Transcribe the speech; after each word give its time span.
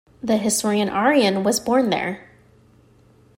The 0.23 0.37
historian 0.37 0.89
Arrian 0.89 1.43
was 1.43 1.59
born 1.59 1.91
there. 1.91 2.27